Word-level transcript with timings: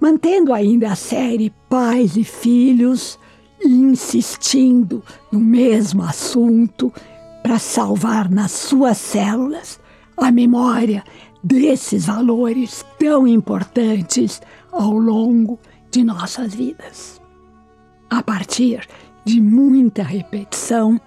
Mantendo 0.00 0.52
ainda 0.52 0.92
a 0.92 0.96
série 0.96 1.52
Pais 1.68 2.16
e 2.16 2.24
Filhos, 2.24 3.18
insistindo 3.64 5.02
no 5.32 5.40
mesmo 5.40 6.02
assunto 6.02 6.92
para 7.42 7.58
salvar 7.58 8.30
nas 8.30 8.52
suas 8.52 8.98
células 8.98 9.80
a 10.16 10.30
memória 10.30 11.04
desses 11.42 12.06
valores 12.06 12.84
tão 12.98 13.26
importantes 13.26 14.42
ao 14.72 14.92
longo 14.92 15.58
de 15.90 16.02
nossas 16.04 16.54
vidas. 16.54 17.20
A 18.10 18.22
partir 18.22 18.86
de 19.24 19.40
muita 19.40 20.02
repetição, 20.02 21.00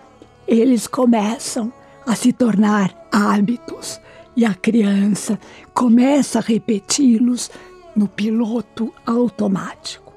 eles 0.48 0.88
começam 0.88 1.72
a 2.06 2.16
se 2.16 2.34
tornar 2.34 2.94
hábitos 3.12 4.00
e 4.36 4.46
a 4.46 4.54
criança 4.54 5.40
começa 5.74 6.40
a 6.40 6.42
repeti-los 6.42 7.52
no 8.00 8.08
piloto 8.08 8.94
automático. 9.06 10.14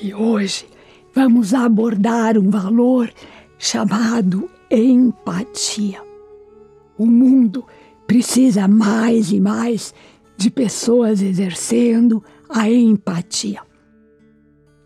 E 0.00 0.14
hoje 0.14 0.66
vamos 1.14 1.52
abordar 1.52 2.38
um 2.38 2.48
valor 2.48 3.12
chamado 3.58 4.48
empatia. 4.70 6.02
O 6.96 7.04
mundo 7.04 7.66
precisa 8.06 8.66
mais 8.66 9.30
e 9.30 9.38
mais 9.38 9.92
de 10.38 10.50
pessoas 10.50 11.20
exercendo 11.20 12.24
a 12.48 12.70
empatia. 12.70 13.60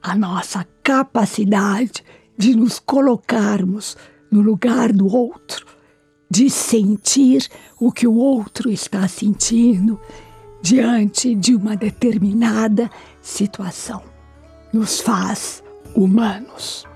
A 0.03 0.17
nossa 0.17 0.67
capacidade 0.83 2.03
de 2.37 2.57
nos 2.57 2.81
colocarmos 2.81 3.97
no 4.33 4.41
lugar 4.41 4.93
do 4.93 5.07
outro, 5.07 5.65
de 6.29 6.51
sentir 6.51 7.49
o 7.79 7.93
que 7.93 8.05
o 8.05 8.17
outro 8.17 8.69
está 8.69 9.07
sentindo 9.07 10.01
diante 10.65 11.35
de 11.35 11.55
uma 11.55 11.77
determinada 11.77 12.91
situação, 13.21 14.01
nos 14.73 14.99
faz 14.99 15.63
humanos. 15.95 16.87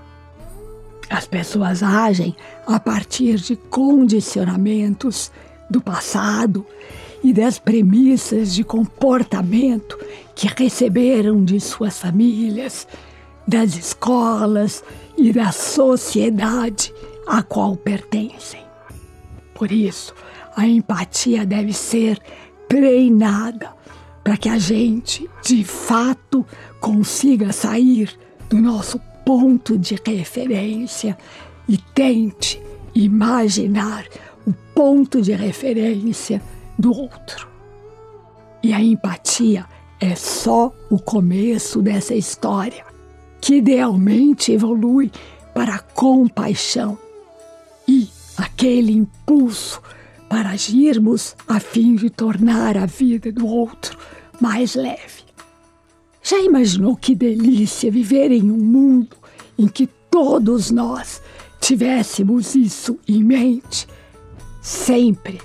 As 1.07 1.27
pessoas 1.27 1.83
agem 1.83 2.35
a 2.65 2.79
partir 2.79 3.35
de 3.35 3.55
condicionamentos 3.55 5.31
do 5.69 5.79
passado 5.79 6.65
e 7.23 7.31
das 7.31 7.59
premissas 7.59 8.55
de 8.55 8.63
comportamento 8.63 9.99
que 10.33 10.47
receberam 10.47 11.45
de 11.45 11.59
suas 11.59 11.99
famílias, 11.99 12.87
das 13.47 13.75
escolas 13.77 14.83
e 15.15 15.31
da 15.31 15.51
sociedade 15.51 16.91
a 17.27 17.43
qual 17.43 17.75
pertencem. 17.75 18.63
Por 19.53 19.71
isso, 19.71 20.15
a 20.55 20.65
empatia 20.67 21.45
deve 21.45 21.71
ser 21.71 22.19
treinada 22.69 23.73
para 24.23 24.37
que 24.37 24.47
a 24.47 24.57
gente, 24.57 25.29
de 25.43 25.63
fato, 25.63 26.45
consiga 26.79 27.51
sair 27.51 28.17
do 28.49 28.57
nosso 28.61 28.99
ponto 29.25 29.77
de 29.77 29.99
referência 30.05 31.17
e 31.67 31.77
tente 31.77 32.61
imaginar 32.93 34.05
o 34.45 34.53
ponto 34.73 35.21
de 35.21 35.33
referência 35.33 36.41
do 36.77 36.95
outro. 36.95 37.47
E 38.61 38.71
a 38.71 38.81
empatia 38.81 39.65
é 39.99 40.15
só 40.15 40.73
o 40.89 40.99
começo 40.99 41.81
dessa 41.81 42.13
história, 42.13 42.85
que 43.41 43.55
idealmente 43.55 44.51
evolui 44.51 45.11
para 45.53 45.75
a 45.75 45.79
compaixão 45.79 46.97
e 47.87 48.07
aquele 48.37 48.93
impulso 48.93 49.81
para 50.29 50.51
agirmos 50.51 51.35
a 51.47 51.59
fim 51.59 51.95
de 51.95 52.09
tornar 52.09 52.77
a 52.77 52.85
vida 52.85 53.31
do 53.31 53.47
outro 53.47 53.97
mais 54.39 54.75
leve. 54.75 55.23
Já 56.21 56.37
imaginou 56.39 56.95
que 56.95 57.15
delícia 57.15 57.89
viver 57.89 58.31
em 58.31 58.51
um 58.51 58.57
mundo 58.57 59.17
em 59.57 59.67
que 59.67 59.87
todos 59.87 60.69
nós 60.69 61.21
tivéssemos 61.59 62.55
isso 62.55 62.99
em 63.07 63.23
mente 63.23 63.87
sempre? 64.61 65.41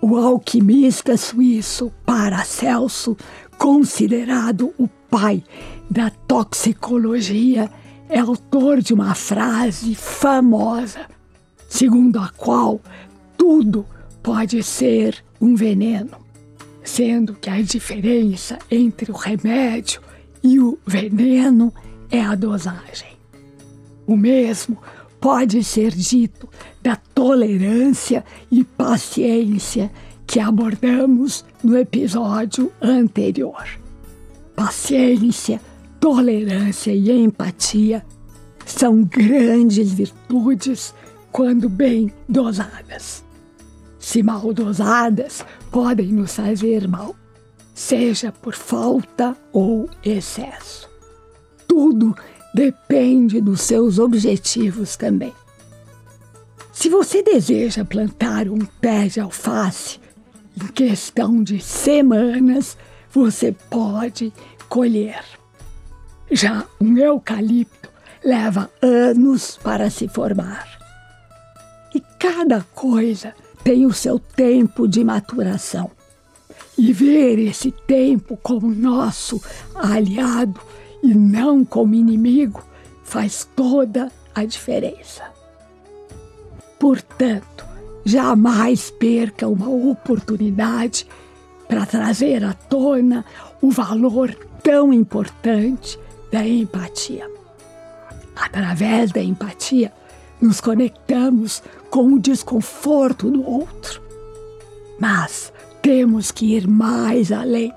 O 0.00 0.16
alquimista 0.16 1.16
suíço 1.16 1.92
Paracelso, 2.06 3.16
considerado 3.58 4.72
o 4.78 4.88
pai 4.88 5.42
da 5.90 6.08
toxicologia, 6.08 7.70
é 8.08 8.18
autor 8.18 8.80
de 8.80 8.94
uma 8.94 9.14
frase 9.14 9.94
famosa, 9.94 11.06
segundo 11.68 12.18
a 12.18 12.28
qual 12.30 12.80
tudo 13.40 13.86
pode 14.22 14.62
ser 14.62 15.24
um 15.40 15.54
veneno, 15.54 16.18
sendo 16.84 17.32
que 17.32 17.48
a 17.48 17.62
diferença 17.62 18.58
entre 18.70 19.10
o 19.10 19.14
remédio 19.14 20.02
e 20.42 20.60
o 20.60 20.78
veneno 20.86 21.72
é 22.10 22.20
a 22.20 22.34
dosagem. 22.34 23.16
O 24.06 24.14
mesmo 24.14 24.76
pode 25.18 25.64
ser 25.64 25.90
dito 25.90 26.50
da 26.82 26.96
tolerância 26.96 28.22
e 28.52 28.62
paciência 28.62 29.90
que 30.26 30.38
abordamos 30.38 31.42
no 31.64 31.78
episódio 31.78 32.70
anterior. 32.78 33.64
Paciência, 34.54 35.62
tolerância 35.98 36.92
e 36.92 37.10
empatia 37.10 38.04
são 38.66 39.02
grandes 39.02 39.94
virtudes 39.94 40.94
quando 41.32 41.70
bem 41.70 42.12
dosadas. 42.28 43.29
Se 44.00 44.22
mal 44.22 44.52
dosadas, 44.54 45.44
podem 45.70 46.06
nos 46.06 46.34
fazer 46.34 46.88
mal, 46.88 47.14
seja 47.74 48.32
por 48.32 48.54
falta 48.54 49.36
ou 49.52 49.88
excesso. 50.02 50.88
Tudo 51.68 52.16
depende 52.54 53.42
dos 53.42 53.60
seus 53.60 53.98
objetivos 53.98 54.96
também. 54.96 55.34
Se 56.72 56.88
você 56.88 57.22
deseja 57.22 57.84
plantar 57.84 58.48
um 58.48 58.64
pé 58.80 59.06
de 59.06 59.20
alface, 59.20 60.00
em 60.56 60.66
questão 60.68 61.42
de 61.42 61.60
semanas 61.60 62.78
você 63.10 63.54
pode 63.68 64.32
colher. 64.66 65.22
Já 66.30 66.64
um 66.80 66.96
eucalipto 66.96 67.90
leva 68.24 68.70
anos 68.80 69.58
para 69.62 69.90
se 69.90 70.08
formar. 70.08 70.66
E 71.94 72.00
cada 72.18 72.62
coisa 72.74 73.34
tem 73.62 73.86
o 73.86 73.92
seu 73.92 74.18
tempo 74.18 74.88
de 74.88 75.04
maturação. 75.04 75.90
E 76.76 76.92
ver 76.92 77.38
esse 77.38 77.70
tempo 77.70 78.38
como 78.42 78.74
nosso 78.74 79.42
aliado 79.74 80.60
e 81.02 81.14
não 81.14 81.64
como 81.64 81.94
inimigo 81.94 82.62
faz 83.04 83.48
toda 83.54 84.10
a 84.34 84.44
diferença. 84.44 85.24
Portanto, 86.78 87.66
jamais 88.04 88.90
perca 88.90 89.46
uma 89.46 89.68
oportunidade 89.68 91.06
para 91.68 91.84
trazer 91.84 92.44
à 92.44 92.54
tona 92.54 93.24
o 93.60 93.70
valor 93.70 94.34
tão 94.62 94.92
importante 94.92 95.98
da 96.32 96.46
empatia. 96.46 97.30
Através 98.34 99.12
da 99.12 99.22
empatia, 99.22 99.92
nos 100.40 100.60
conectamos 100.60 101.62
com 101.90 102.14
o 102.14 102.18
desconforto 102.18 103.30
do 103.30 103.46
outro. 103.48 104.02
Mas 104.98 105.52
temos 105.82 106.30
que 106.30 106.56
ir 106.56 106.66
mais 106.66 107.32
além. 107.32 107.72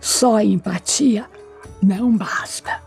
Só 0.00 0.40
empatia 0.40 1.26
não 1.82 2.16
basta. 2.16 2.82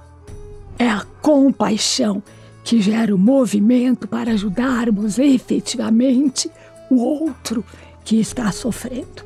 É 0.80 0.89
a 0.89 1.06
compaixão 1.21 2.21
que 2.63 2.81
gera 2.81 3.15
o 3.15 3.18
movimento 3.18 4.07
para 4.07 4.31
ajudarmos 4.31 5.18
efetivamente 5.18 6.51
o 6.89 6.98
outro 6.98 7.63
que 8.03 8.19
está 8.19 8.51
sofrendo. 8.51 9.25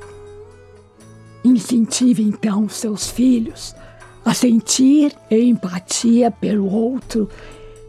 Incentive 1.43 2.21
então 2.21 2.69
seus 2.69 3.09
filhos 3.09 3.75
a 4.23 4.33
sentir 4.33 5.15
empatia 5.29 6.29
pelo 6.29 6.71
outro, 6.71 7.27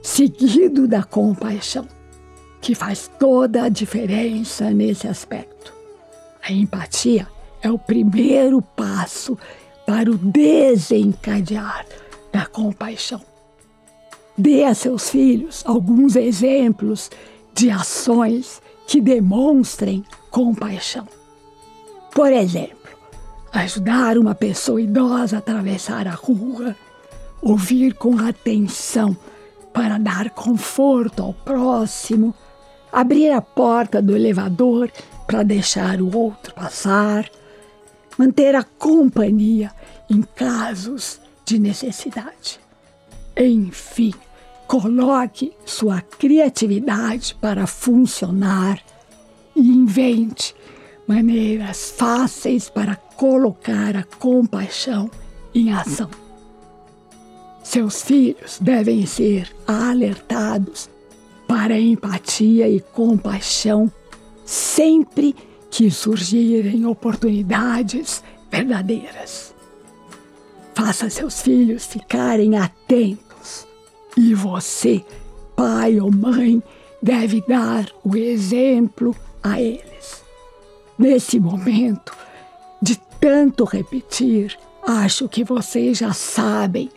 seguido 0.02 0.88
da 0.88 1.02
compaixão, 1.02 1.86
que 2.60 2.74
faz 2.74 3.10
toda 3.18 3.64
a 3.64 3.68
diferença 3.68 4.70
nesse 4.70 5.06
aspecto. 5.06 5.72
A 6.42 6.52
empatia 6.52 7.28
é 7.62 7.70
o 7.70 7.78
primeiro 7.78 8.60
passo 8.60 9.38
para 9.86 10.10
o 10.10 10.18
desencadear 10.18 11.86
da 12.32 12.46
compaixão. 12.46 13.20
Dê 14.36 14.64
a 14.64 14.74
seus 14.74 15.10
filhos 15.10 15.62
alguns 15.64 16.16
exemplos 16.16 17.10
de 17.54 17.70
ações 17.70 18.60
que 18.86 19.00
demonstrem 19.00 20.04
compaixão. 20.30 21.06
Por 22.12 22.32
exemplo, 22.32 22.90
ajudar 23.52 24.18
uma 24.18 24.34
pessoa 24.34 24.80
idosa 24.80 25.36
a 25.36 25.38
atravessar 25.38 26.08
a 26.08 26.12
rua, 26.12 26.74
ouvir 27.40 27.94
com 27.94 28.18
atenção 28.18 29.16
para 29.72 29.98
dar 29.98 30.30
conforto 30.30 31.22
ao 31.22 31.32
próximo, 31.32 32.34
abrir 32.92 33.30
a 33.30 33.40
porta 33.40 34.02
do 34.02 34.14
elevador 34.14 34.90
para 35.26 35.42
deixar 35.42 36.00
o 36.00 36.16
outro 36.16 36.54
passar, 36.54 37.28
manter 38.18 38.54
a 38.54 38.62
companhia 38.62 39.72
em 40.10 40.22
casos 40.22 41.20
de 41.44 41.58
necessidade. 41.58 42.60
Enfim, 43.36 44.12
coloque 44.66 45.52
sua 45.64 46.00
criatividade 46.00 47.34
para 47.40 47.66
funcionar 47.66 48.80
e 49.56 49.60
invente 49.60 50.54
maneiras 51.06 51.90
fáceis 51.96 52.68
para 52.68 52.96
colocar 52.96 53.96
a 53.96 54.04
compaixão 54.04 55.10
em 55.54 55.72
ação. 55.72 56.21
Seus 57.72 58.02
filhos 58.02 58.58
devem 58.60 59.06
ser 59.06 59.50
alertados 59.66 60.90
para 61.48 61.80
empatia 61.80 62.68
e 62.68 62.80
compaixão 62.80 63.90
sempre 64.44 65.34
que 65.70 65.90
surgirem 65.90 66.84
oportunidades 66.84 68.22
verdadeiras. 68.50 69.54
Faça 70.74 71.08
seus 71.08 71.40
filhos 71.40 71.86
ficarem 71.86 72.58
atentos 72.58 73.66
e 74.18 74.34
você, 74.34 75.02
pai 75.56 75.98
ou 75.98 76.12
mãe, 76.12 76.62
deve 77.02 77.42
dar 77.48 77.86
o 78.04 78.14
exemplo 78.14 79.16
a 79.42 79.58
eles. 79.58 80.22
Nesse 80.98 81.40
momento, 81.40 82.14
de 82.82 83.00
tanto 83.18 83.64
repetir, 83.64 84.58
acho 84.86 85.26
que 85.26 85.42
vocês 85.42 85.96
já 85.96 86.12
sabem 86.12 86.90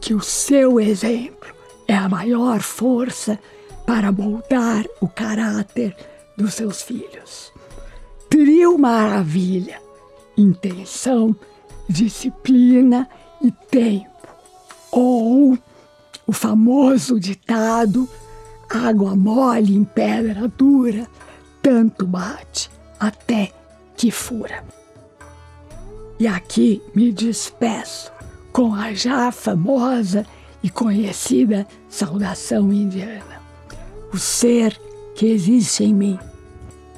que 0.00 0.14
o 0.14 0.20
seu 0.20 0.80
exemplo 0.80 1.54
é 1.86 1.94
a 1.94 2.08
maior 2.08 2.60
força 2.60 3.38
para 3.86 4.10
moldar 4.10 4.84
o 5.00 5.08
caráter 5.08 5.96
dos 6.36 6.54
seus 6.54 6.82
filhos. 6.82 7.52
Trio 8.28 8.78
maravilha, 8.78 9.80
intenção, 10.36 11.34
disciplina 11.88 13.08
e 13.42 13.50
tempo. 13.50 14.08
Ou 14.90 15.58
o 16.26 16.32
famoso 16.32 17.18
ditado: 17.18 18.08
água 18.68 19.14
mole 19.16 19.76
em 19.76 19.84
pedra 19.84 20.48
dura, 20.48 21.06
tanto 21.60 22.06
bate 22.06 22.70
até 22.98 23.52
que 23.96 24.10
fura. 24.10 24.64
E 26.18 26.26
aqui 26.26 26.82
me 26.94 27.12
despeço 27.12 28.12
com 28.52 28.74
a 28.74 28.92
já 28.92 29.30
famosa 29.30 30.26
e 30.62 30.68
conhecida 30.68 31.66
saudação 31.88 32.72
indiana. 32.72 33.40
O 34.12 34.18
ser 34.18 34.78
que 35.14 35.26
existe 35.26 35.84
em 35.84 35.94
mim 35.94 36.18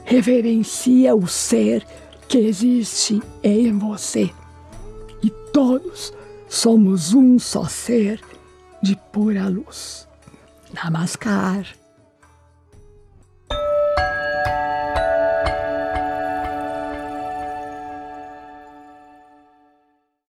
reverencia 0.05 1.15
o 1.15 1.27
ser 1.27 1.87
que 2.29 2.39
existe 2.39 3.23
em 3.43 3.77
você. 3.79 4.31
E 5.23 5.31
todos 5.53 6.13
somos 6.49 7.15
um 7.15 7.39
só 7.39 7.65
ser 7.65 8.21
de 8.83 8.97
pura 9.13 9.49
luz. 9.49 10.09
Namaskar. 10.73 11.82